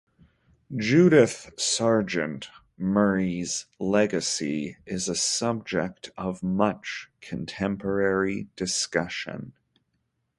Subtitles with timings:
[0.75, 9.53] Judith Sargent Murray's legacy is a subject of much contemporary discussion.